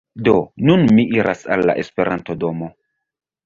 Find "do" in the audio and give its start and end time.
0.27-0.33